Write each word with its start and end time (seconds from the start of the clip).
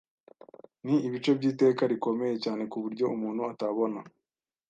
ni 0.85 0.95
ibice 1.07 1.31
byiteka 1.37 1.83
rikomeye 1.91 2.35
cyane 2.43 2.63
ku 2.71 2.77
buryo 2.83 3.05
umuntu 3.15 3.41
atabona 3.51 3.99